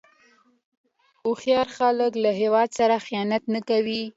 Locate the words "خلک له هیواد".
1.77-2.69